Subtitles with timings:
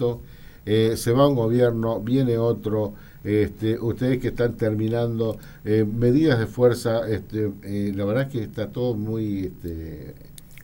[0.00, 0.20] momento,
[0.66, 6.46] eh, se va un gobierno, viene otro, este, ustedes que están terminando eh, medidas de
[6.46, 9.46] fuerza, este, eh, la verdad es que está todo muy...
[9.46, 10.14] Este,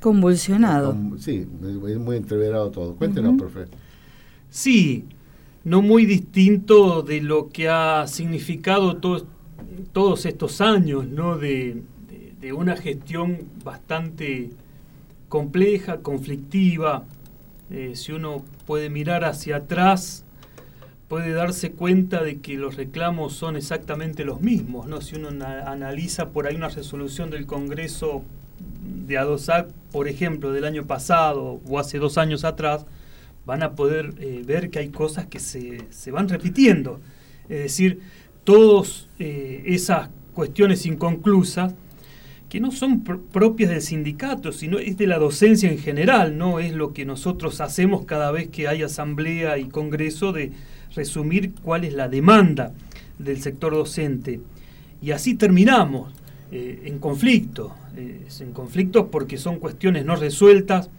[0.00, 0.96] Convulsionado.
[1.18, 1.46] sí,
[1.98, 2.94] muy entreverado todo.
[2.94, 3.64] Cuéntenos, profe.
[4.50, 5.06] Sí,
[5.64, 8.98] no muy distinto de lo que ha significado
[9.92, 11.38] todos estos años, ¿no?
[11.38, 11.82] De,
[12.40, 14.50] de, una gestión bastante
[15.28, 17.04] compleja, conflictiva.
[17.70, 20.24] Eh, si uno puede mirar hacia atrás,
[21.08, 25.00] puede darse cuenta de que los reclamos son exactamente los mismos, ¿no?
[25.00, 28.24] Si uno analiza por ahí una resolución del Congreso
[29.06, 32.86] de ADOSAC, por ejemplo, del año pasado o hace dos años atrás,
[33.44, 37.00] van a poder eh, ver que hay cosas que se, se, van repitiendo.
[37.48, 38.00] Es decir,
[38.42, 41.74] todas eh, esas cuestiones inconclusas
[42.48, 46.72] que no son propias del sindicato, sino es de la docencia en general, no es
[46.72, 50.52] lo que nosotros hacemos cada vez que hay asamblea y congreso de
[50.94, 52.72] resumir cuál es la demanda
[53.18, 54.40] del sector docente.
[55.02, 56.12] Y así terminamos
[56.52, 60.90] eh, en conflicto, eh, en conflictos porque son cuestiones no resueltas,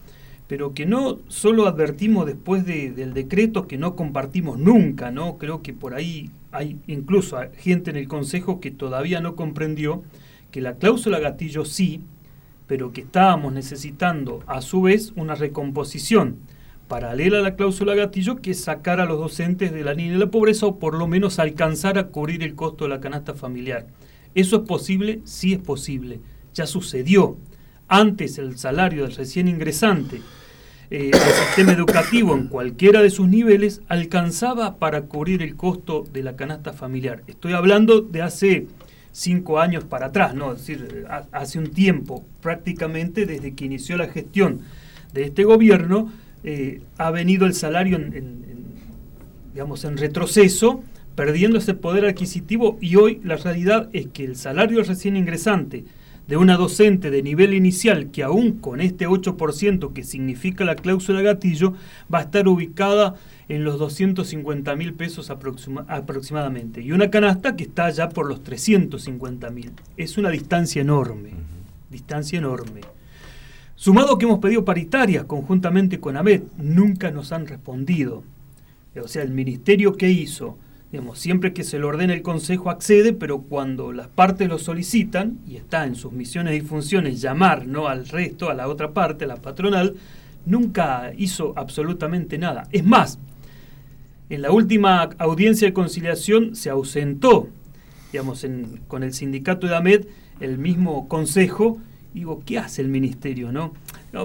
[0.48, 5.38] pero que no solo advertimos después del decreto que no compartimos nunca, ¿no?
[5.38, 10.04] Creo que por ahí hay incluso gente en el Consejo que todavía no comprendió
[10.52, 12.02] que la cláusula gatillo sí,
[12.68, 16.38] pero que estábamos necesitando a su vez una recomposición
[16.88, 20.32] paralela a la cláusula gatillo que sacar a los docentes de la línea de la
[20.32, 23.88] pobreza o por lo menos alcanzar a cubrir el costo de la canasta familiar.
[24.36, 25.22] ¿Eso es posible?
[25.26, 26.20] Sí es posible.
[26.54, 27.38] Ya sucedió.
[27.88, 30.22] Antes el salario del recién ingresante
[30.90, 36.24] eh, al sistema educativo en cualquiera de sus niveles alcanzaba para cubrir el costo de
[36.24, 37.24] la canasta familiar.
[37.28, 38.68] Estoy hablando de hace
[39.12, 40.54] cinco años para atrás, ¿no?
[40.54, 44.62] Es decir, hace un tiempo, prácticamente desde que inició la gestión
[45.14, 46.12] de este gobierno,
[46.44, 48.46] eh, ha venido el salario en,
[49.54, 50.84] digamos, en retroceso,
[51.16, 55.84] perdiendo ese poder adquisitivo y hoy la realidad es que el salario recién ingresante
[56.28, 61.22] de una docente de nivel inicial que aún con este 8% que significa la cláusula
[61.22, 61.74] gatillo
[62.14, 63.16] va a estar ubicada
[63.50, 69.50] en los 250 mil pesos aproximadamente y una canasta que está ya por los 350
[69.52, 69.72] mil.
[69.96, 71.32] Es una distancia enorme,
[71.90, 72.82] distancia enorme.
[73.76, 78.24] Sumado que hemos pedido paritarias conjuntamente con AMET, nunca nos han respondido.
[79.02, 80.58] O sea, el ministerio que hizo,
[80.92, 85.38] digamos, siempre que se lo ordena el Consejo accede, pero cuando las partes lo solicitan,
[85.48, 89.26] y está en sus misiones y funciones llamar no al resto, a la otra parte,
[89.26, 89.96] a la patronal,
[90.48, 92.68] nunca hizo absolutamente nada.
[92.72, 93.20] Es más,
[94.30, 97.48] en la última audiencia de conciliación se ausentó,
[98.12, 98.46] digamos,
[98.88, 100.08] con el sindicato de AMET,
[100.40, 101.80] el mismo consejo,
[102.14, 103.52] digo, ¿qué hace el ministerio?
[103.52, 103.74] No?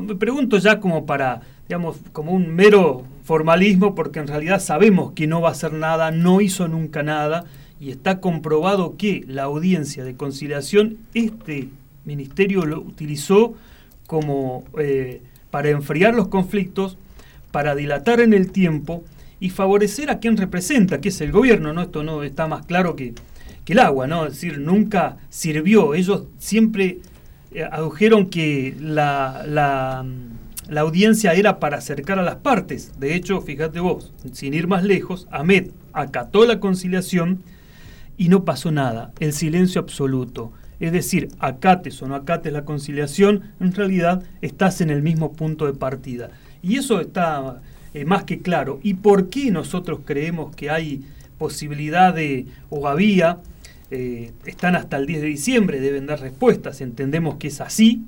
[0.03, 5.27] Me pregunto ya como para, digamos, como un mero formalismo, porque en realidad sabemos que
[5.27, 7.45] no va a hacer nada, no hizo nunca nada,
[7.79, 11.69] y está comprobado que la audiencia de conciliación, este
[12.05, 13.55] ministerio lo utilizó
[14.07, 16.99] como eh, para enfriar los conflictos,
[17.53, 19.05] para dilatar en el tiempo
[19.43, 21.83] y favorecer a quien representa, que es el gobierno, ¿no?
[21.83, 23.13] Esto no está más claro que,
[23.65, 24.25] que el agua, ¿no?
[24.25, 25.95] Es decir, nunca sirvió.
[25.95, 27.01] Ellos siempre
[27.51, 32.93] eh, adujeron que la, la, audiencia era para acercar a las partes.
[33.01, 37.43] De hecho, fíjate vos, sin ir más lejos, Ahmed acató la conciliación
[38.17, 40.53] y no pasó nada, el silencio absoluto.
[40.79, 45.67] Es decir, acates o no acates la conciliación, en realidad estás en el mismo punto
[45.67, 46.31] de partida.
[46.63, 47.61] Y eso está
[47.95, 48.81] eh, más que claro.
[48.83, 51.05] ¿Y por qué nosotros creemos que hay
[51.39, 53.39] posibilidad de, o había,
[53.91, 58.05] eh, están hasta el 10 de diciembre, deben dar respuestas, entendemos que es así,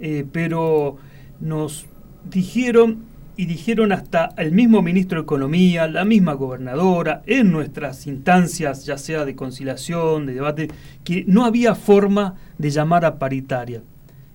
[0.00, 0.96] eh, pero
[1.40, 1.86] nos
[2.28, 3.04] dijeron
[3.36, 8.98] y dijeron hasta el mismo ministro de Economía, la misma gobernadora, en nuestras instancias, ya
[8.98, 10.68] sea de conciliación, de debate,
[11.04, 13.82] que no había forma de llamar a paritaria.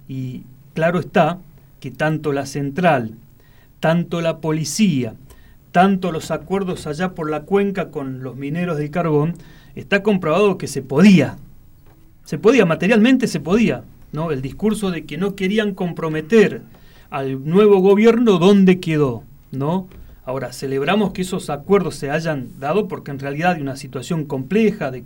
[0.08, 1.40] Y claro está
[1.82, 3.16] que tanto la central,
[3.84, 5.16] tanto la policía,
[5.74, 9.34] tanto los acuerdos allá por la cuenca con los mineros del carbón,
[9.76, 11.36] está comprobado que se podía.
[12.24, 13.84] Se podía, materialmente se podía.
[14.14, 14.32] ¿no?
[14.32, 16.62] El discurso de que no querían comprometer
[17.10, 19.24] al nuevo gobierno, ¿dónde quedó?
[19.52, 19.90] ¿no?
[20.24, 24.92] Ahora, celebramos que esos acuerdos se hayan dado porque en realidad hay una situación compleja
[24.92, 25.04] de,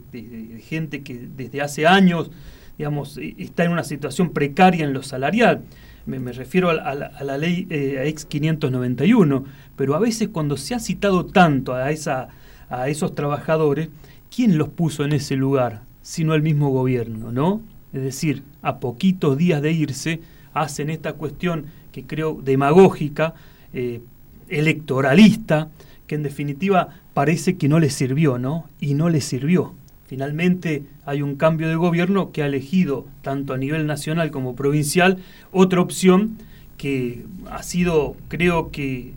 [0.68, 2.30] gente que desde hace años
[2.78, 5.64] digamos, e, está en una situación precaria en lo salarial.
[6.08, 9.44] Me, refiero a, la, ley eh, ex 591,
[9.76, 12.30] pero a veces cuando se ha citado tanto a, esa,
[12.70, 13.90] a esos trabajadores,
[14.34, 15.82] ¿quién los puso en ese lugar?
[16.02, 17.62] Sino el mismo gobierno, ¿no?
[17.92, 20.22] Es decir, a poquitos días de irse,
[20.54, 23.34] hacen esta cuestión que creo demagógica,
[23.74, 24.00] eh,
[24.48, 25.70] electoralista,
[26.08, 28.70] que en definitiva parece que no le sirvió, ¿no?
[28.80, 29.76] Y no le sirvió.
[30.08, 35.18] Finalmente hay un cambio de gobierno que ha elegido, tanto a nivel nacional como provincial,
[35.52, 36.38] otra opción
[36.78, 39.14] que ha sido, creo que,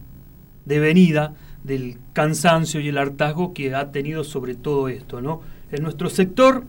[0.65, 1.35] devenida
[1.65, 5.43] del cansancio y el hartazgo que ha tenido sobre todo esto, ¿no?
[5.73, 6.65] En nuestro sector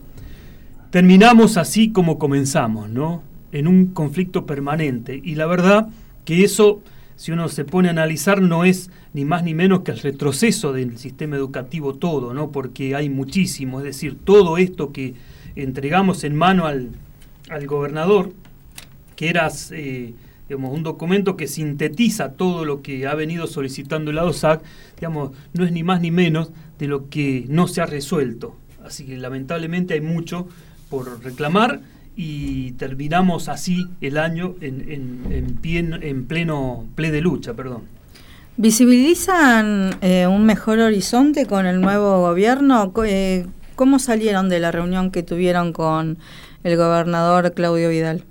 [0.90, 3.22] terminamos así como comenzamos, ¿no?
[3.50, 5.20] En un conflicto permanente.
[5.22, 5.88] Y la verdad
[6.24, 6.82] que eso,
[7.22, 10.72] si uno se pone a analizar, no es ni más ni menos que el retroceso
[10.72, 12.50] del sistema educativo todo, ¿no?
[12.50, 15.14] Porque hay muchísimo, es decir, todo esto que
[15.54, 16.90] entregamos en mano al,
[17.48, 18.32] al gobernador,
[19.14, 20.14] que era eh,
[20.48, 24.60] un documento que sintetiza todo lo que ha venido solicitando el ADOSAC,
[24.96, 28.56] digamos, no es ni más ni menos de lo que no se ha resuelto.
[28.84, 30.48] Así que lamentablemente hay mucho
[30.90, 31.82] por reclamar
[32.16, 37.54] y terminamos así el año en, en, en, pleno ple de lucha.
[37.54, 37.82] Perdón.
[38.56, 42.92] ¿Visibilizan eh, un mejor horizonte con el nuevo gobierno?
[43.06, 46.18] Eh, ¿Cómo salieron de la reunión que tuvieron con
[46.62, 48.24] el gobernador Claudio Vidal?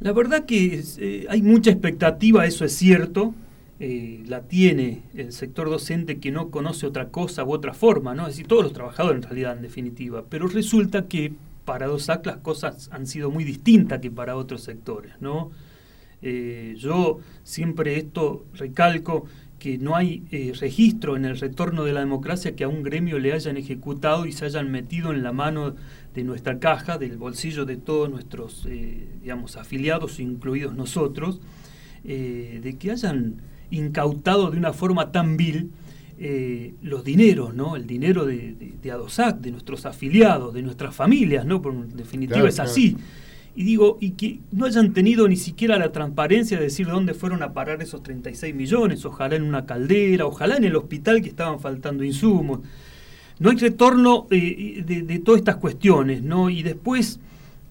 [0.00, 3.34] La verdad que eh, hay mucha expectativa, eso es cierto,
[3.78, 8.22] la tiene el sector docente que no conoce otra cosa u otra forma, ¿no?
[8.22, 10.24] Es decir, todos los trabajadores en realidad, en definitiva.
[10.28, 11.32] Pero resulta que
[11.66, 15.50] para DOSAC las cosas han sido muy distintas que para otros sectores, ¿no?
[16.22, 19.26] Eh, yo siempre esto recalco
[19.58, 23.18] que no hay eh, registro en el retorno de la democracia que a un gremio
[23.18, 25.74] le hayan ejecutado y se hayan metido en la mano
[26.14, 31.40] de nuestra caja, del bolsillo de todos nuestros, eh, digamos, afiliados, incluidos nosotros,
[32.04, 33.42] de que hayan
[33.72, 35.72] incautado de una forma tan vil
[36.18, 37.76] los dineros, ¿no?
[37.76, 41.60] El dinero de, de, ADOSAC, de nuestros afiliados, de nuestras familias, ¿no?
[41.60, 42.96] Por, en definitiva es así.
[43.56, 47.42] Y digo, y que no hayan tenido ni siquiera la transparencia de decir dónde fueron
[47.42, 51.58] a parar esos 36 millones, ojalá en una caldera, ojalá en el hospital que estaban
[51.58, 52.60] faltando insumos.
[53.38, 56.50] No hay retorno eh, de, todas estas cuestiones, ¿no?
[56.50, 57.18] Y después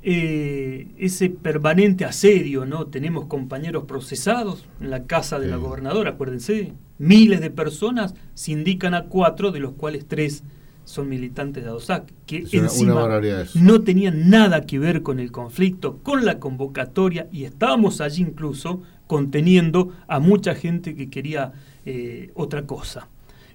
[0.01, 2.87] eh, ese permanente asedio, ¿no?
[2.87, 8.93] Tenemos compañeros procesados en la casa de la gobernadora, acuérdense, miles de personas se indican
[8.93, 10.43] a cuatro, de los cuales tres
[10.85, 13.19] son militantes de ADOSAC, que encima
[13.55, 18.81] no tenían nada que ver con el conflicto, con la convocatoria, y estábamos allí incluso
[19.07, 21.53] conteniendo a mucha gente que quería
[21.85, 23.07] eh, otra cosa.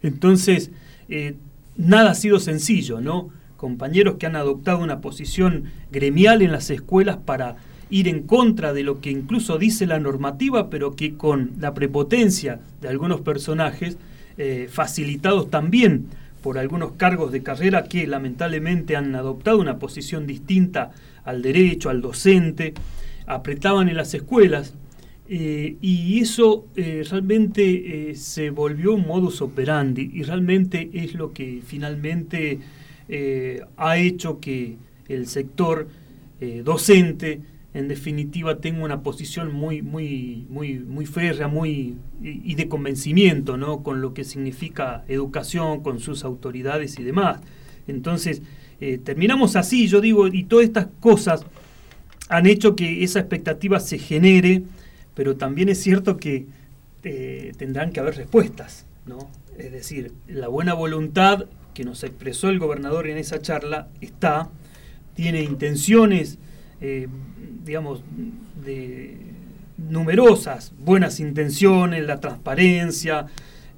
[0.03, 0.71] Entonces,
[1.09, 1.37] eh,
[1.77, 3.31] nada ha sido sencillo, ¿no?
[3.57, 7.57] Compañeros que han adoptado una posición gremial en las escuelas para
[7.91, 12.61] ir en contra de lo que incluso dice la normativa, pero que con la prepotencia
[12.81, 13.99] de algunos personajes,
[14.39, 16.07] eh, facilitados también
[16.43, 20.93] por algunos cargos de carrera que lamentablemente han adoptado una posición distinta
[21.25, 22.73] al derecho, al docente,
[23.27, 24.75] apretaban en las escuelas
[25.29, 31.61] eh, y eso eh, realmente se volvió un modus operandi y realmente es lo que
[31.67, 32.61] finalmente
[33.77, 34.77] ha hecho que
[35.09, 35.89] el sector
[36.63, 37.41] docente
[37.73, 43.83] en definitiva tengo una posición muy, muy, muy, muy férrea, muy y, de convencimiento, ¿no?
[43.83, 47.41] Con lo que significa educación, con sus autoridades y demás.
[47.87, 48.43] Entonces,
[48.81, 51.45] eh, terminamos así, yo digo, y todas estas cosas
[52.29, 54.63] han hecho que esa expectativa se genere,
[55.15, 56.47] pero también es cierto que
[57.05, 59.31] eh, tendrán que haber respuestas, ¿no?
[59.59, 64.49] Es decir, la buena voluntad que nos expresó el gobernador en esa charla está,
[65.15, 66.39] tiene intenciones
[66.81, 67.09] eh,
[67.65, 68.03] digamos,
[68.65, 69.17] de
[69.77, 73.27] numerosas buenas intenciones, la transparencia,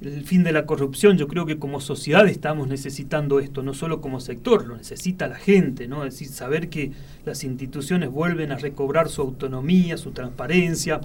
[0.01, 1.17] el fin de la corrupción.
[1.17, 5.35] Yo creo que como sociedad estamos necesitando esto, no solo como sector, lo necesita la
[5.35, 6.05] gente, ¿no?
[6.05, 6.91] Es decir, saber que
[7.25, 10.99] las instituciones vuelven a recobrar su autonomía, su transparencia,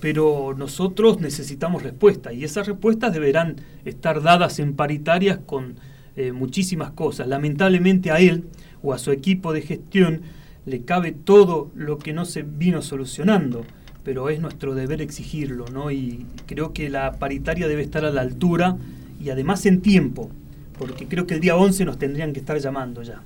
[0.00, 5.76] pero nosotros necesitamos respuestas y esas respuestas deberán estar dadas en paritarias con
[6.16, 7.28] eh, muchísimas cosas.
[7.28, 8.44] Lamentablemente a él
[8.82, 10.22] o a su equipo de gestión
[10.66, 13.64] le cabe todo lo que no se vino solucionando,
[14.04, 15.90] pero es nuestro deber exigirlo, ¿no?
[15.90, 18.76] Y creo que la paritaria debe estar a la altura
[19.20, 20.30] y además en tiempo,
[20.78, 23.22] porque creo que el día 11 nos tendrían que estar llamando ya.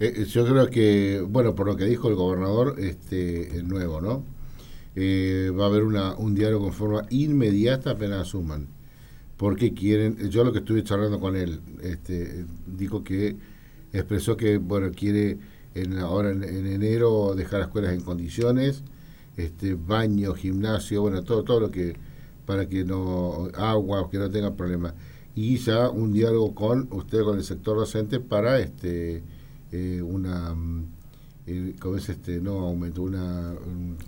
[0.00, 4.00] Eh, eh, yo creo que, bueno, por lo que dijo el gobernador, este, el nuevo,
[4.00, 4.24] ¿no?
[4.96, 8.68] Eh, va a haber una, un diálogo en forma inmediata apenas asuman.
[9.36, 13.36] Porque quieren, yo lo que estuve charlando con él, este, dijo que
[13.92, 15.38] expresó que, bueno, quiere
[15.74, 18.82] en, ahora en, enero dejar las escuelas en condiciones,
[19.36, 21.96] este baño, gimnasio, bueno, todo, todo lo que,
[22.46, 24.94] para que no, agua, que no tenga problemas.
[25.34, 29.22] Y ya un diálogo con usted, con el sector docente, para este
[29.72, 30.86] eh, una, mm,
[31.46, 32.40] eh, ¿cómo es este?
[32.40, 33.52] No aumento, una...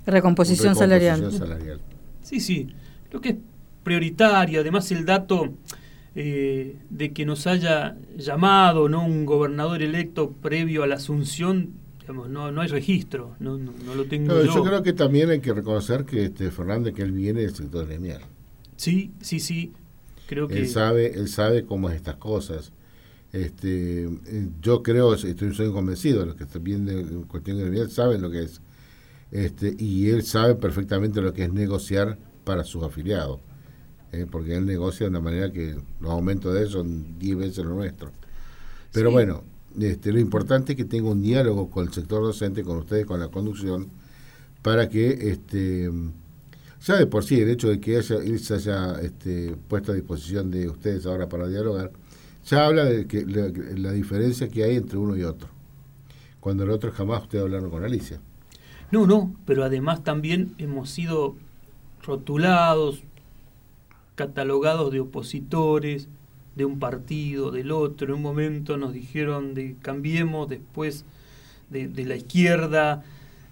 [0.07, 1.81] recomposición, salarial.
[2.23, 2.69] Sí, sí.
[3.11, 3.39] Lo que
[3.83, 4.61] prioritaria.
[4.61, 5.55] Además, el dato
[6.19, 12.31] eh, de que nos haya llamado no un gobernador electo previo a la asunción, digamos,
[12.31, 14.55] no, no hay registro, no, no, lo tengo yo.
[14.55, 17.87] Yo creo que también hay que reconocer que este Fernández, que él viene del sector
[17.87, 18.23] gremial.
[18.77, 19.75] Sí, sí, sí.
[20.27, 20.57] Creo que...
[20.57, 22.73] Él sabe, él sabe cómo es estas cosas.
[23.31, 24.09] Este,
[24.63, 28.63] yo creo, estoy soy convencido, los que están viendo cuestión gremial saben lo que es.
[29.31, 33.41] Este, y él sabe perfectamente lo que es negociar para sus afiliados.
[34.17, 37.65] Eh, porque él negocia de una manera que los aumentos de él son 10 veces
[37.65, 38.11] lo nuestro.
[38.93, 39.43] Pero bueno,
[39.79, 43.21] este, lo importante es que tenga un diálogo con el sector docente, con ustedes, con
[43.21, 43.89] la conducción,
[44.63, 45.91] para que este,
[46.83, 49.95] ya de por sí el hecho de que haya, él se haya este, puesto a
[49.95, 51.93] disposición de ustedes ahora para dialogar,
[52.47, 55.49] ya habla de que la, diferencia que hay entre uno y otro.
[56.41, 58.21] Cuando el otro jamás usted hablaron con Alicia.
[58.93, 61.35] No, no, pero además también hemos sido
[62.03, 63.03] rotulados,
[64.17, 66.09] catalogados de opositores,
[66.57, 68.09] de un partido, del otro.
[68.09, 71.05] En un momento nos dijeron de cambiemos, después
[71.71, 73.05] de, de la izquierda,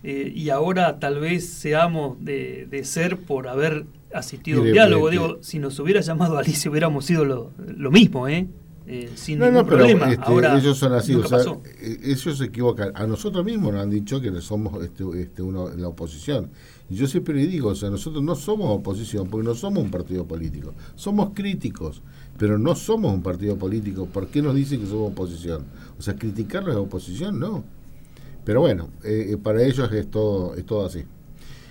[0.03, 5.11] eh, y ahora tal vez seamos de, de ser por haber asistido a un diálogo.
[5.11, 8.47] Digo, si nos hubiera llamado Alicia hubiéramos sido lo, lo mismo, ¿eh?
[8.87, 10.11] Eh, sin no, ningún problema.
[10.11, 11.39] Este, Ahora, ellos son así, o sea,
[11.81, 12.93] eh, ellos se equivocan.
[12.95, 16.51] A nosotros mismos nos han dicho que somos este, este, uno la oposición.
[16.91, 19.91] Y yo siempre le digo, o sea, nosotros no somos oposición, porque no somos un
[19.91, 20.75] partido político.
[20.97, 22.03] Somos críticos,
[22.37, 24.07] pero no somos un partido político.
[24.07, 25.65] ¿Por qué nos dicen que somos oposición?
[25.99, 27.65] O sea, criticarlos es oposición, no.
[28.45, 31.05] Pero bueno, eh, eh, para ellos es todo, es todo así.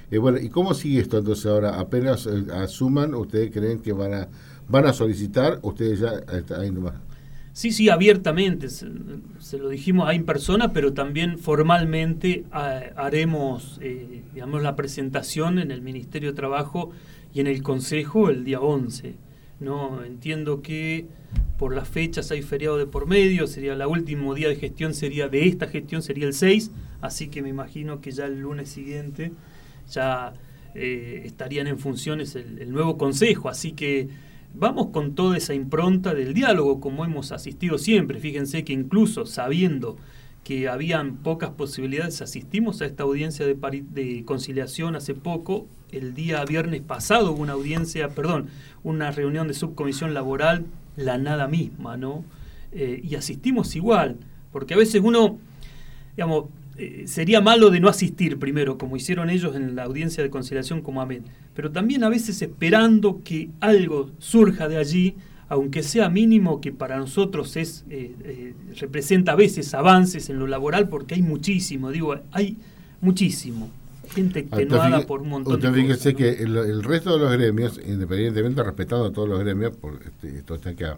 [0.10, 1.80] Eh, bueno, ¿y cómo sigue esto entonces ahora?
[1.80, 4.28] Apenas asuman, ¿ustedes creen que van a,
[4.68, 5.60] van a solicitar?
[5.62, 6.22] ¿Ustedes ya
[6.58, 6.94] ahí nomás?
[7.54, 8.70] Sí, sí, abiertamente.
[8.70, 8.88] Se,
[9.58, 13.80] lo dijimos ahí en persona, pero también formalmente haremos,
[14.34, 16.92] digamos, la presentación en el Ministerio de Trabajo
[17.34, 19.16] y en el Consejo el día 11.
[19.60, 20.04] ¿no?
[20.04, 21.06] Entiendo que
[21.58, 25.30] por las fechas hay feriado de por medio, sería el último día de gestión sería
[25.30, 29.32] de esta gestión sería el 6, así que me imagino que ya el lunes siguiente
[29.90, 30.34] ya
[30.76, 34.10] eh, estarían en funciones el, nuevo consejo, así que
[34.54, 39.98] vamos con toda esa impronta del diálogo como hemos asistido siempre, fíjense que incluso sabiendo
[40.44, 46.82] que habían pocas posibilidades, asistimos a esta audiencia de, conciliación hace poco, el día viernes
[46.82, 48.48] pasado hubo una audiencia, perdón,
[48.84, 50.66] una reunión de subcomisión laboral
[50.98, 52.26] la nada misma, ¿no?
[52.74, 54.18] Eh, y asistimos igual,
[54.52, 55.38] porque a veces uno,
[56.16, 56.46] digamos,
[56.76, 60.82] eh, sería malo de no asistir primero, como hicieron ellos en la audiencia de conciliación
[60.82, 65.16] como amén, pero también a veces esperando que algo surja de allí,
[65.50, 70.90] aunque sea mínimo, que para nosotros es eh, representa a veces avances en lo laboral,
[70.90, 72.58] porque hay muchísimo, digo, hay
[73.02, 73.70] muchísimo.
[74.10, 78.64] Gente no haga por un montón de fíjese que el, resto de los gremios, independientemente
[78.64, 80.98] respetando a todos los gremios, por este, esto está acá,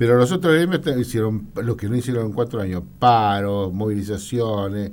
[0.00, 4.92] pero los otros gremios hicieron lo que no hicieron en cuatro años, paros, movilizaciones.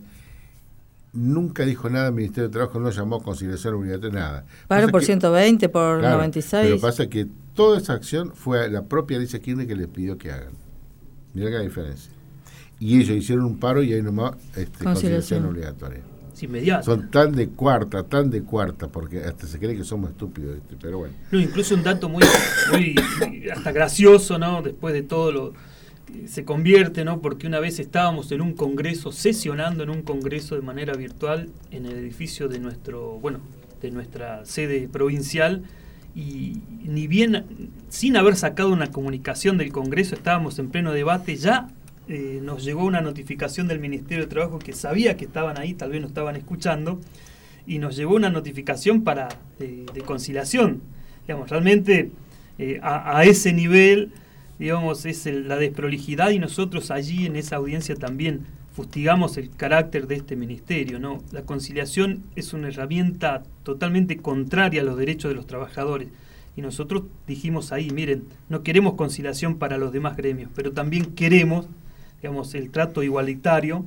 [1.13, 4.45] Nunca dijo nada el Ministerio de Trabajo, no llamó a conciliación obligatoria, nada.
[4.67, 6.61] Paro por 120, por 96.
[6.61, 10.29] Pero pasa que toda esa acción fue la propia Alicia Kirchner que les pidió que
[10.29, 10.51] hagan.
[11.33, 12.11] Mira la diferencia.
[12.77, 16.01] Y ellos hicieron un paro y ahí nomás este, conciliación obligatoria.
[16.83, 20.99] Son tan de cuarta, tan de cuarta, porque hasta se cree que somos estúpidos, pero
[20.99, 21.13] bueno.
[21.31, 22.23] incluso un dato muy,
[22.71, 22.95] muy
[23.49, 24.61] hasta gracioso, ¿no?
[24.61, 25.53] Después de todo lo
[26.25, 27.21] se convierte, ¿no?
[27.21, 31.85] Porque una vez estábamos en un congreso, sesionando en un congreso de manera virtual en
[31.85, 33.39] el edificio de nuestro, bueno,
[33.81, 35.63] de nuestra sede provincial
[36.15, 41.67] y ni bien sin haber sacado una comunicación del congreso estábamos en pleno debate ya
[42.09, 45.91] eh, nos llegó una notificación del Ministerio de Trabajo que sabía que estaban ahí, tal
[45.91, 47.01] vez no estaban escuchando,
[47.65, 49.27] y nos llegó una notificación para
[49.59, 50.81] de, conciliación.
[51.27, 52.11] Digamos, realmente
[52.57, 54.13] eh, a, ese nivel,
[54.57, 60.15] digamos, es la desprolijidad y nosotros allí en esa audiencia también fustigamos el carácter de
[60.15, 60.99] este ministerio.
[61.31, 66.07] La conciliación es una herramienta totalmente contraria a los derechos de los trabajadores.
[66.55, 71.67] Y nosotros dijimos ahí, miren, no queremos conciliación para los demás gremios, pero también queremos
[72.21, 73.85] digamos, el trato igualitario,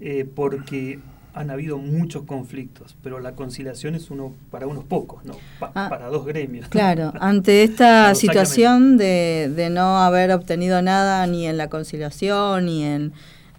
[0.00, 0.98] eh, porque
[1.32, 6.08] han habido muchos conflictos, pero la conciliación es uno para unos pocos, no ah, para
[6.08, 6.68] dos gremios.
[6.68, 12.84] Claro, ante esta situación de, de, no haber obtenido nada ni en la conciliación ni
[12.84, 13.12] en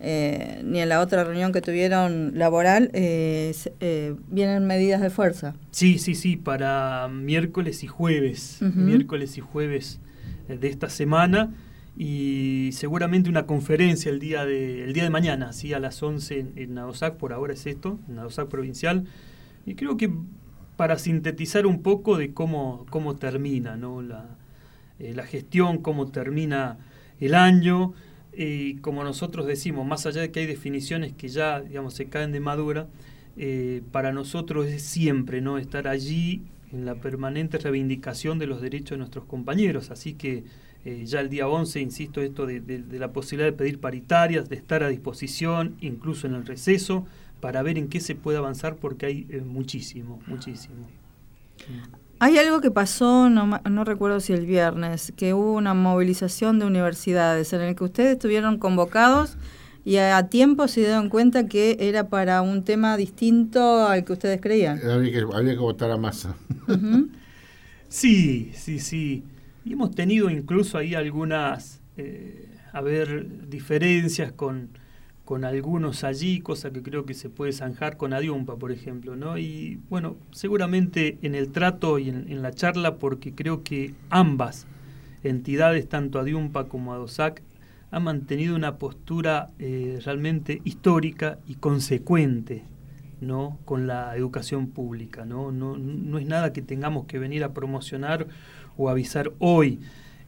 [0.03, 3.53] eh, ni en la otra reunión que tuvieron laboral, eh,
[4.29, 5.53] vienen medidas de fuerza.
[5.69, 9.99] Sí, sí, sí, para miércoles y jueves, miércoles y jueves
[10.47, 11.51] de esta semana
[11.97, 15.73] y seguramente una conferencia el día de, el día de mañana, ¿sí?
[15.73, 16.79] a las 11 en, en
[17.17, 19.05] por ahora es esto, en Nadosac provincial.
[19.65, 20.11] Y creo que
[20.77, 24.01] para sintetizar un poco de cómo, cómo termina ¿no?
[24.01, 24.37] la,
[24.99, 26.77] eh, la gestión, cómo termina
[27.19, 27.93] el año,
[28.33, 32.31] y como nosotros decimos, más allá de que hay definiciones que ya digamos, se caen
[32.31, 32.87] de madura,
[33.37, 35.57] eh, para nosotros es siempre ¿no?
[35.57, 39.91] estar allí en la permanente reivindicación de los derechos de nuestros compañeros.
[39.91, 40.43] Así que
[40.83, 44.83] eh, ya el día 11, insisto, esto de, la posibilidad de pedir paritarias, de estar
[44.83, 47.05] a disposición, incluso en el receso,
[47.39, 50.87] para ver en qué se puede avanzar, porque hay eh, muchísimo, muchísimo.
[52.19, 56.65] Hay algo que pasó, no, no, recuerdo si el viernes, que hubo una movilización de
[56.65, 59.37] universidades en el que ustedes estuvieron convocados
[59.83, 64.39] y a, tiempo se dieron cuenta que era para un tema distinto al que ustedes
[64.39, 64.79] creían.
[64.87, 66.35] Había que, había que votar a masa.
[67.91, 69.25] Sí, sí, sí.
[69.63, 74.69] Y hemos tenido incluso ahí algunas, eh, a ver, diferencias con,
[75.31, 79.37] con algunos allí, cosa que creo que se puede zanjar con Adiumpa, por ejemplo, ¿no?
[79.37, 84.67] Y bueno, seguramente en el trato y en, la charla, porque creo que ambas
[85.23, 87.43] entidades, tanto Adiumpa como Adosac,
[87.91, 92.63] han mantenido una postura eh, realmente histórica y consecuente
[93.21, 93.59] ¿no?
[93.63, 95.23] con la educación pública.
[95.23, 95.51] ¿no?
[95.51, 98.27] No, no es nada que tengamos que venir a promocionar
[98.81, 99.79] o avisar hoy.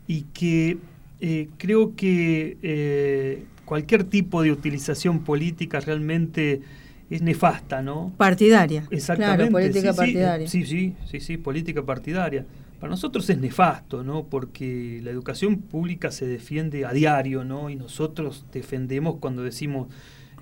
[0.07, 0.77] Y que
[1.19, 6.61] eh, creo que eh, cualquier tipo de utilización política realmente
[7.09, 8.13] es nefasta, ¿no?
[8.17, 8.85] Partidaria.
[8.91, 9.51] Exactamente.
[9.51, 10.47] política partidaria.
[10.47, 12.45] Sí, sí, sí, sí, política partidaria.
[12.79, 14.25] Para nosotros es nefasto, ¿no?
[14.25, 17.69] Porque la educación pública se defiende a diario, ¿no?
[17.69, 19.87] Y nosotros defendemos cuando decimos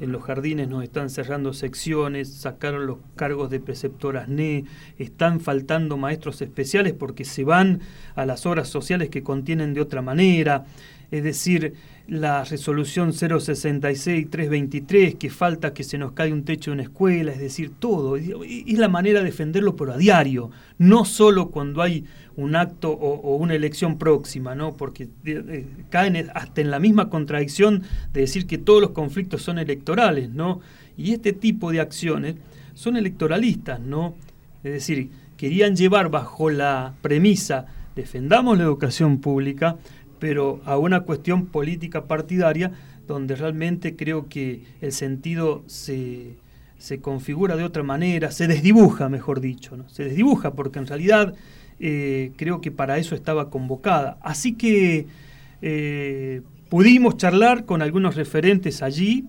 [0.01, 4.65] en los jardines nos están cerrando secciones, sacaron los cargos de preceptoras NE,
[4.97, 7.81] están faltando maestros especiales porque se van
[8.15, 10.65] a las obras sociales que contienen de otra manera.
[11.11, 11.75] Es decir,
[12.07, 17.39] la resolución 066-323, que falta que se nos caiga un techo en una escuela, es
[17.39, 18.15] decir, todo.
[18.15, 22.05] Es la manera de defenderlo, pero a diario, no solo cuando hay
[22.37, 24.77] un acto o, una elección próxima, ¿no?
[24.77, 29.41] porque eh, eh, caen hasta en la misma contradicción de decir que todos los conflictos
[29.41, 30.61] son electorales, ¿no?
[30.97, 32.35] y este tipo de acciones
[32.73, 34.15] son electoralistas, ¿no?
[34.63, 39.77] es decir, querían llevar bajo la premisa defendamos la educación pública,
[40.21, 42.71] pero a una cuestión política partidaria
[43.07, 46.35] donde realmente creo que el sentido se,
[46.77, 49.89] se configura de otra manera, se desdibuja, mejor dicho, ¿no?
[49.89, 51.33] se desdibuja porque en realidad
[51.79, 54.19] eh, creo que para eso estaba convocada.
[54.21, 55.07] Así que
[55.63, 59.25] eh, pudimos charlar con algunos referentes allí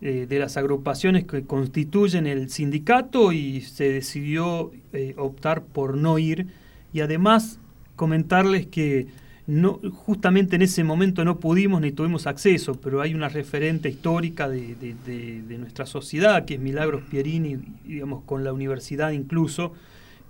[0.00, 4.72] eh, de las agrupaciones que constituyen el sindicato y se decidió
[5.18, 6.48] optar por no ir
[6.92, 7.60] y además
[7.94, 9.06] comentarles que
[9.46, 14.48] no, justamente en ese momento no pudimos ni tuvimos acceso, pero hay una referente histórica
[14.48, 19.72] de, de nuestra sociedad, que es Milagros Pierini, digamos, con la universidad incluso,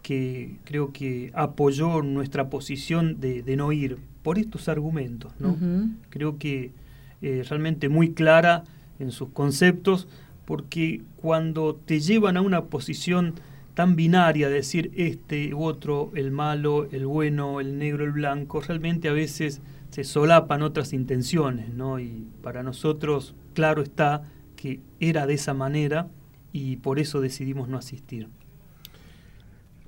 [0.02, 5.32] que creo que apoyó nuestra posición de, no ir por estos argumentos.
[5.38, 5.56] ¿no?
[6.10, 6.72] Creo que
[7.22, 8.64] eh, realmente muy clara
[8.98, 10.08] en sus conceptos,
[10.44, 13.34] porque cuando te llevan a una posición
[13.74, 19.08] tan binaria, decir este u otro, el malo, el bueno, el negro, el blanco, realmente
[19.08, 22.00] a veces se solapan otras intenciones, ¿no?
[22.00, 24.22] Y para nosotros, claro está
[24.56, 26.08] que era de esa manera
[26.52, 28.28] y por eso decidimos no asistir.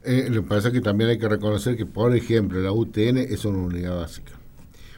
[0.03, 3.19] Eh, lo que pasa es que también hay que reconocer que, por ejemplo, la UTN
[3.19, 4.33] es una unidad básica.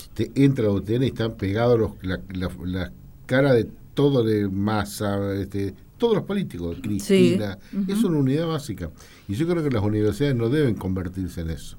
[0.01, 2.21] Usted entra la UTN y están pegados los, la,
[2.65, 2.93] la,
[3.27, 8.91] cara de todo de masa, este, todos los políticos, Cristina, es una unidad básica.
[9.29, 11.79] Y yo creo que las universidades no deben convertirse en eso.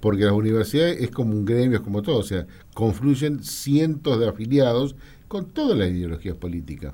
[0.00, 4.28] Porque las universidades es como un gremio, es como todo, o sea, confluyen cientos de
[4.28, 4.96] afiliados
[5.28, 6.92] con todas las ideologías políticas.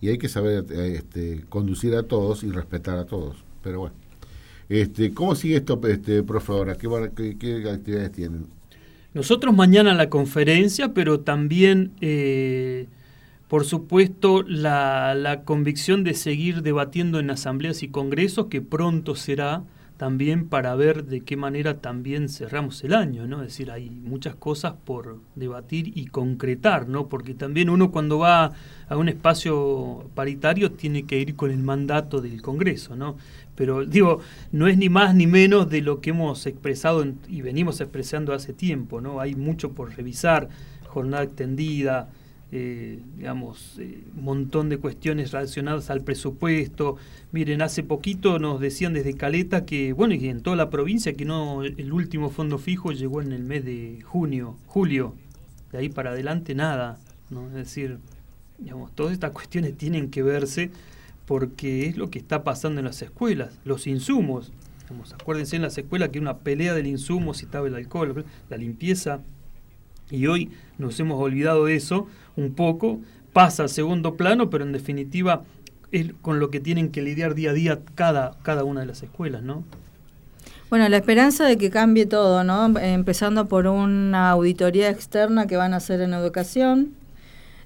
[0.00, 3.44] Y hay que saber este, conducir a todos y respetar a todos.
[3.62, 4.04] Pero bueno.
[4.68, 6.76] Este, ¿Cómo sigue esto, este, profe, ahora?
[6.76, 8.46] ¿Qué, actividades tienen?
[9.12, 12.86] Nosotros mañana la conferencia, pero también, eh,
[13.54, 19.62] por supuesto, la, la, convicción de seguir debatiendo en asambleas y congresos, que pronto será
[19.96, 23.42] también para ver de qué manera también cerramos el año, ¿no?
[23.42, 27.08] Es decir, hay muchas cosas por debatir y concretar, ¿no?
[27.08, 28.50] Porque también uno cuando va
[28.88, 33.18] a un espacio paritario tiene que ir con el mandato del Congreso, ¿no?
[33.54, 34.18] Pero digo,
[34.50, 38.52] no es ni más ni menos de lo que hemos expresado y venimos expresando hace
[38.52, 39.20] tiempo, ¿no?
[39.20, 40.48] Hay mucho por revisar,
[40.88, 42.08] jornada extendida,
[42.52, 46.96] eh, digamos, eh, montón de cuestiones relacionadas al presupuesto.
[47.32, 51.24] Miren, hace poquito nos decían desde Caleta que, bueno, y en toda la provincia que
[51.24, 55.14] no, el último fondo fijo llegó en el mes de junio, julio.
[55.72, 57.48] De ahí para adelante nada, ¿no?
[57.48, 57.98] Es decir,
[58.58, 60.70] digamos, todas estas cuestiones tienen que verse
[61.26, 64.52] porque es lo que está pasando en las escuelas, los insumos.
[65.20, 69.22] acuérdense en las escuelas que una pelea del insumo, si estaba el alcohol, la limpieza,
[70.14, 73.00] y hoy nos hemos olvidado de eso un poco,
[73.32, 75.44] pasa al segundo plano, pero en definitiva
[75.92, 79.02] es con lo que tienen que lidiar día a día cada, cada una de las
[79.02, 79.64] escuelas, ¿no?
[80.70, 82.78] Bueno, la esperanza de que cambie todo, ¿no?
[82.78, 86.94] Empezando por una auditoría externa que van a hacer en educación.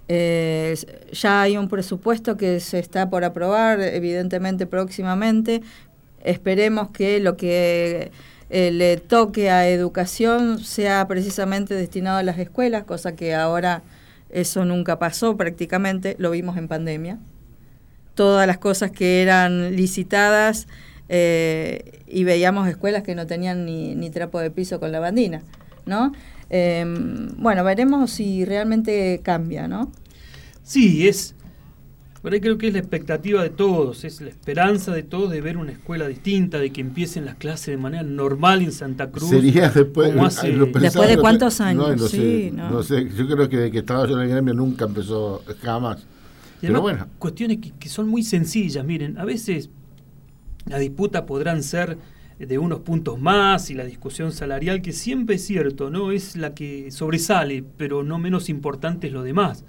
[0.08, 0.74] Eh,
[1.12, 5.62] ya hay un presupuesto que se está por aprobar, evidentemente próximamente.
[6.22, 8.10] Esperemos que lo que
[8.50, 13.82] eh, le toque a educación sea precisamente destinado a las escuelas, cosa que ahora
[14.30, 17.18] eso nunca pasó prácticamente, lo vimos en pandemia.
[18.14, 20.66] Todas las cosas que eran licitadas
[21.08, 25.42] eh, y veíamos escuelas que no tenían ni, ni trapo de piso con la bandina,
[25.86, 26.12] ¿no?
[26.50, 29.90] Em, bueno, veremos si realmente cambia, ¿no?
[30.62, 31.34] Sí, es,
[32.22, 35.40] pero ahí creo que es la expectativa de todos, es la esperanza de todos de
[35.40, 39.30] ver una escuela distinta, de que empiecen las clases de manera normal en Santa Cruz.
[39.30, 41.96] Sería después, después de cuántos años.
[41.96, 42.82] No, sé, no.
[42.82, 46.04] sé, yo creo que de que estaba yo en el gremio nunca empezó, jamás.
[46.60, 47.06] Pero bueno.
[47.18, 49.70] Cuestiones que, que son muy sencillas, miren, a veces
[50.66, 51.98] la disputa podrán ser
[52.38, 56.12] de unos puntos más y la discusión salarial, que siempre es cierto, ¿no?
[56.12, 59.64] Es la que sobresale, pero no menos importante es lo demás.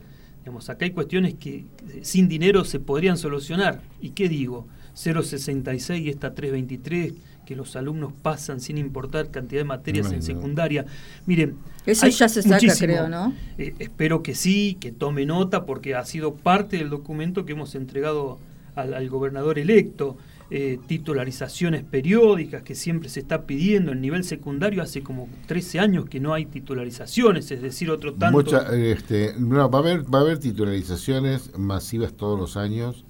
[0.49, 1.67] Digamos, acá hay cuestiones que
[2.01, 3.83] sin dinero se podrían solucionar.
[4.01, 4.65] ¿Y qué digo?
[4.95, 7.13] 0,66 y esta 3,23
[7.45, 10.87] que los alumnos pasan sin importar cantidad de materias en secundaria.
[11.27, 13.31] Miren, eso ya se saca, creo, ¿no?
[13.59, 17.75] Eh, espero que sí, que tome nota, porque ha sido parte del documento que hemos
[17.75, 18.39] entregado
[18.73, 20.17] al gobernador electo.
[20.51, 26.05] Eh, titularizaciones periódicas que siempre se está pidiendo en nivel secundario hace como 13 años
[26.05, 28.39] que no hay titularizaciones, es decir, otro tanto...
[28.71, 33.05] este, va, a haber, va a haber titularizaciones masivas todos los años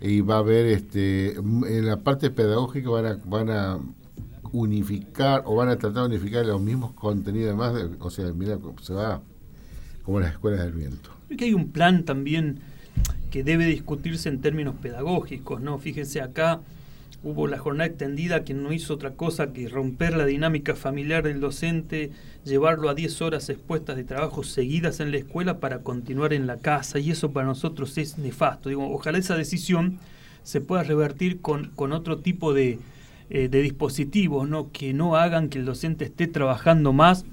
[0.00, 3.78] y va a haber, este, en la parte pedagógica van a, van a
[4.50, 8.92] unificar o van a tratar de unificar los mismos contenidos, además, o sea, mira, se
[8.92, 9.22] va
[10.02, 11.10] como las escuelas del viento.
[11.38, 12.58] que hay un plan también
[13.30, 15.78] que debe discutirse en términos pedagógicos, ¿no?
[15.78, 16.60] Fíjense acá
[17.22, 21.40] hubo la jornada extendida que no hizo otra cosa que romper la dinámica familiar del
[21.40, 22.12] docente,
[22.44, 26.58] llevarlo a 10 horas expuestas de trabajo seguidas en la escuela para continuar en la
[26.58, 28.68] casa y eso para nosotros es nefasto.
[28.68, 29.98] Digo, ojalá esa decisión
[30.44, 32.78] se pueda revertir con, con otro tipo de,
[33.30, 34.70] eh, de dispositivos, ¿no?
[34.70, 37.24] que no hagan que el docente esté trabajando más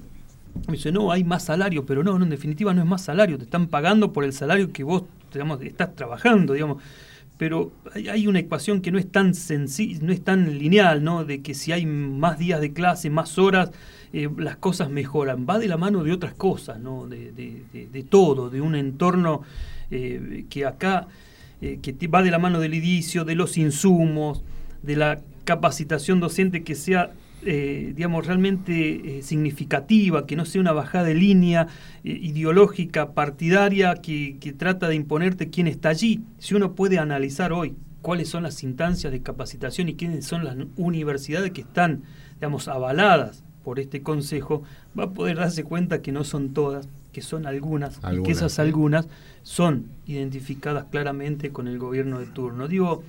[0.68, 3.44] dice, no, hay más salario, pero no, no, en definitiva no es más salario, te
[3.44, 5.02] están pagando por el salario que vos
[5.34, 6.82] digamos, estás trabajando, digamos.
[7.36, 11.24] Pero hay, una ecuación que no es tan sencilla, no es tan lineal, ¿no?
[11.24, 13.70] De que si hay más días de clase, más horas,
[14.12, 15.44] eh, las cosas mejoran.
[15.48, 17.08] Va de la mano de otras cosas, ¿no?
[17.08, 19.42] De, de, todo, de un entorno
[19.90, 21.08] eh, que acá,
[21.60, 24.44] eh, que va de la mano del inicio, de los insumos,
[24.82, 27.12] de la capacitación docente que sea
[27.46, 31.66] eh, digamos, realmente eh, significativa, que no sea una bajada de línea
[32.02, 36.22] eh, ideológica, partidaria, que, trata de imponerte quién está allí.
[36.38, 40.56] Si uno puede analizar hoy cuáles son las instancias de capacitación y quiénes son las
[40.76, 42.02] universidades que están,
[42.36, 44.62] digamos, avaladas por este consejo,
[44.98, 48.58] va a poder darse cuenta que no son todas, que son algunas, y que esas
[48.58, 49.08] algunas
[49.42, 52.68] son identificadas claramente con el gobierno de turno.
[52.68, 53.02] Digo,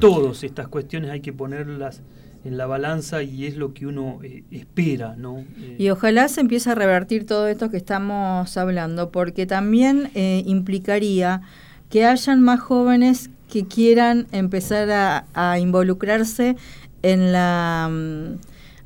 [0.00, 2.02] todas estas cuestiones hay que ponerlas
[2.44, 5.44] en la balanza y es lo que uno eh, espera, ¿no?
[5.78, 11.42] y ojalá se empiece a revertir todo esto que estamos hablando, porque también eh, implicaría
[11.90, 14.88] que hayan más jóvenes que quieran empezar
[15.34, 16.56] a, involucrarse
[17.02, 17.88] en la...
[17.90, 18.38] Mm,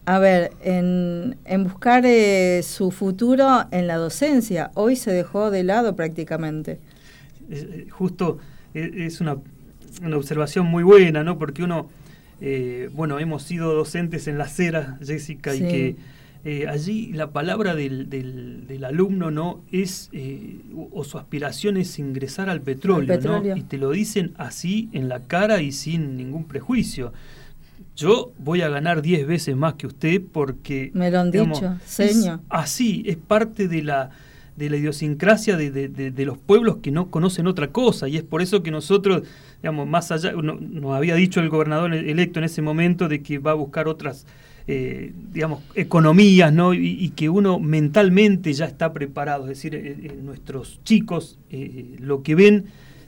[0.07, 4.71] a ver, en, en buscar eh, su futuro en la docencia.
[4.75, 6.79] Hoy se dejó de lado prácticamente.
[7.91, 8.37] justo
[8.75, 9.39] es una,
[10.03, 11.39] una observación muy buena, ¿no?
[11.39, 11.89] Porque uno
[12.41, 15.97] eh, bueno, hemos sido docentes en la cera, Jessica, y que
[16.45, 20.59] eh, allí la palabra del, del, alumno no es, eh,
[20.93, 23.57] o su aspiración es ingresar al petróleo, ¿no?
[23.57, 27.15] Y te lo dicen así en la cara y sin ningún prejuicio.
[27.97, 30.91] Yo voy a ganar 10 veces más que usted porque...
[30.93, 32.41] Me lo han dicho, señor.
[32.51, 34.11] Así, es parte de la
[34.57, 38.09] de la idiosincrasia de, de, los pueblos que no conocen otra cosa.
[38.09, 39.23] Y es por eso que nosotros,
[39.63, 43.51] digamos, más allá, nos había dicho el gobernador electo en ese momento de que va
[43.51, 44.27] a buscar otras,
[44.69, 46.73] eh, digamos, economías, ¿no?
[46.73, 49.45] Y, que uno mentalmente ya está preparado.
[49.45, 51.39] Es decir, eh, eh, nuestros chicos
[51.99, 52.67] lo que ven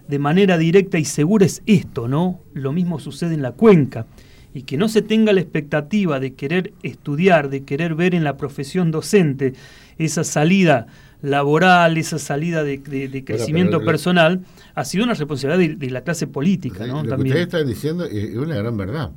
[0.09, 2.41] de manera directa y segura es esto, ¿no?
[2.55, 4.07] Lo mismo sucede en la cuenca.
[4.53, 8.37] Y que no se tenga la expectativa de querer estudiar, de querer ver en la
[8.39, 9.53] profesión docente
[9.99, 10.87] esa salida
[11.23, 12.83] laboral, esa salida de,
[13.25, 16.87] crecimiento personal, ha sido una responsabilidad de, la clase política.
[16.87, 17.03] ¿no?
[17.03, 19.11] Lo que ustedes están diciendo es una gran verdad.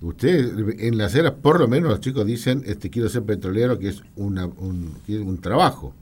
[0.00, 3.88] Ustedes en las eras, por lo menos los chicos dicen, este quiero ser petrolero, que
[3.88, 5.94] es una, un, un trabajo.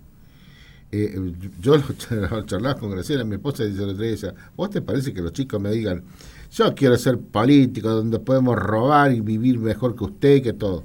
[0.91, 5.21] Eh, yo lo charlaba con Graciela, mi esposa dice otro día, ¿vos te parece que
[5.21, 6.03] los chicos me digan,
[6.51, 10.85] yo quiero ser político, donde podemos robar y vivir mejor que usted, que todo?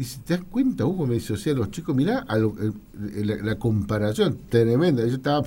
[0.00, 1.06] Dice, ¿te das cuenta, Hugo?
[1.06, 5.04] Me dice, o sea, los chicos, mirá la, comparación tremenda.
[5.04, 5.46] Yo estaba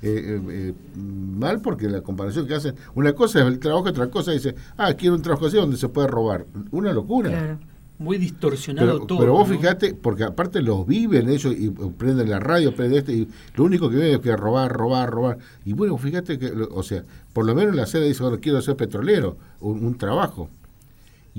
[0.00, 4.30] eh, eh, mal porque la comparación que hacen, una cosa es el trabajo, otra cosa
[4.30, 6.46] dice, ah, quiero un trabajo así donde se puede robar.
[6.70, 7.58] Una locura.
[7.98, 9.18] Muy distorsionado todo.
[9.18, 13.28] Pero vos fíjate, porque aparte los viven ellos y prenden la radio, prenden este, y
[13.56, 15.38] lo único que ven es que robar, robar, robar.
[15.64, 18.76] Y bueno, fíjate que, o sea, por lo menos la sede dice, bueno, quiero ser
[18.76, 20.48] petrolero, un trabajo.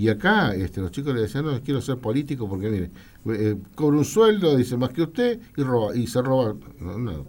[0.02, 2.90] Y acá este, los chicos le decían, no, quiero ser político porque, mire,
[3.28, 6.56] eh, un sueldo, dice más que usted, y roba y se roba.
[6.80, 7.24] No,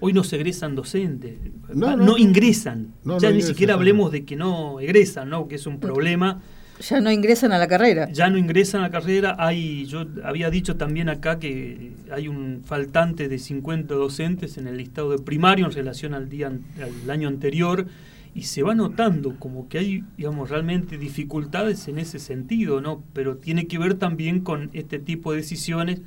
[0.00, 1.36] Hoy no se egresan docentes,
[1.72, 2.94] no, ingresan.
[3.20, 5.46] ya ni siquiera hablemos de que no egresan, ¿no?
[5.46, 6.42] que es un problema.
[6.80, 8.10] Ya no ingresan a la carrera.
[8.10, 9.36] Ya no ingresan a la carrera.
[9.38, 14.78] Hay, yo había dicho también acá que hay un faltante de 50 docentes en el
[14.78, 17.86] listado de primario en relación al, día, al año anterior
[18.34, 23.04] y se va notando como que hay, digamos, realmente dificultades en ese sentido, ¿no?
[23.12, 26.02] Pero tiene que ver también con este tipo de decisiones,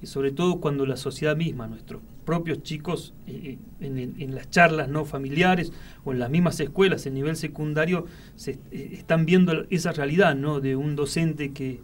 [0.00, 4.88] y sobre todo cuando la sociedad misma, nuestros propios chicos, eh, eh, en, las charlas
[4.88, 5.72] no familiares
[6.04, 8.06] o en las mismas escuelas en nivel secundario,
[8.36, 10.60] se eh, están viendo esa realidad, ¿no?
[10.60, 11.80] De un docente que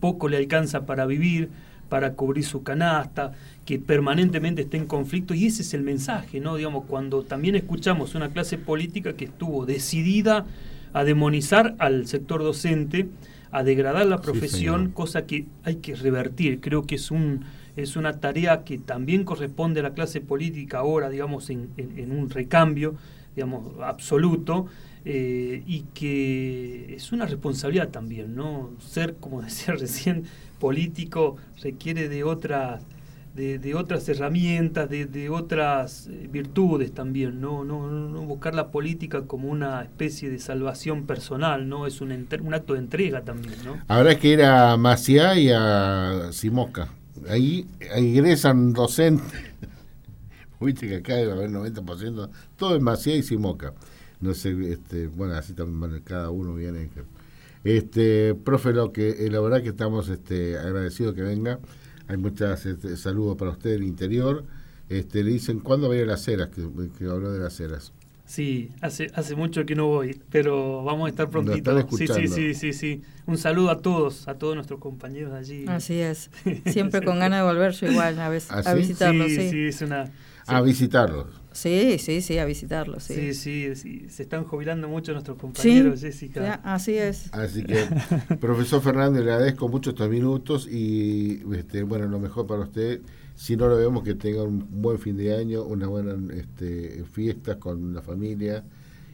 [0.00, 1.50] poco le alcanza para vivir,
[1.90, 3.32] para cubrir su canasta,
[3.66, 6.56] que permanentemente está en conflicto y ese es el mensaje, ¿no?
[6.56, 10.46] Digamos, cuando también escuchamos una clase política que estuvo decidida
[10.94, 13.08] a demonizar al sector docente,
[13.50, 16.60] a degradar la profesión, cosa que hay que revertir.
[16.60, 17.44] Creo que es un
[17.76, 21.70] es una tarea que también corresponde a la clase política ahora, digamos, en,
[22.10, 22.94] un recambio,
[23.34, 24.66] digamos, absoluto,
[25.04, 28.70] eh, y que es una responsabilidad también, ¿no?
[28.80, 30.24] Ser, como decía recién,
[30.58, 32.82] político requiere de otras
[33.34, 37.64] de, otras herramientas, de, otras eh, virtudes también, ¿no?
[37.64, 41.86] No, no buscar la política como una especie de salvación personal, ¿no?
[41.86, 43.78] Es un, un acto de entrega también, ¿no?
[43.88, 46.88] Habrá que ir a Maciá y a Simoca.
[47.28, 49.26] Ahí, ingresan docentes.
[50.60, 53.72] Viste que acá debe haber 90%, todo en Maciá y Simoca.
[54.20, 56.90] No sé, este, bueno, así también cada uno viene.
[57.64, 61.58] Este, profe, lo que eh, la verdad que estamos este, agradecidos que venga.
[62.08, 64.44] Hay muchas este, saludos para usted del interior.
[64.88, 66.50] Este, le dicen, ¿cuándo va a ir a las ceras?
[66.50, 66.62] Que,
[67.06, 67.92] habló de las ceras.
[68.26, 71.80] Sí, hace, hace mucho que no voy, pero vamos a estar prontito.
[71.96, 73.02] Sí, sí, sí, sí, sí.
[73.26, 75.64] Un saludo a todos, a todos nuestros compañeros allí.
[75.66, 76.30] Así es.
[76.66, 79.28] Siempre con ganas de volver yo igual a, ¿Ah, a visitarlos.
[79.28, 80.10] Sí, sí, es una...
[80.56, 81.26] A visitarlos.
[81.52, 83.02] Sí, sí, sí, a visitarlos.
[83.02, 83.34] Sí.
[83.34, 86.60] sí, sí, se están jubilando mucho nuestros compañeros, Jessica.
[86.62, 87.32] así es.
[87.32, 87.86] Así que,
[88.40, 93.00] profesor Fernández, le agradezco mucho estos minutos y, este, bueno, lo mejor para usted.
[93.34, 97.58] Si no lo vemos, que tenga un buen fin de año, una buena este, fiesta
[97.58, 98.62] con la familia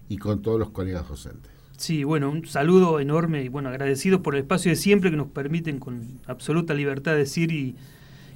[0.08, 1.52] y con todos los colegas docentes.
[1.76, 5.28] Sí, bueno, un saludo enorme y bueno, agradecido por el espacio de siempre que nos
[5.28, 7.76] permiten con absoluta libertad decir y,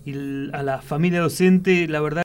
[0.05, 0.13] y
[0.53, 2.19] a la familia docente, la verdad.